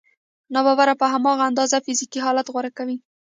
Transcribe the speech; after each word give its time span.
ناببره 0.53 0.93
په 1.01 1.05
هماغه 1.13 1.43
اندازه 1.49 1.77
فزیکي 1.85 2.19
حالت 2.25 2.47
غوره 2.53 2.71
کوي 2.77 2.97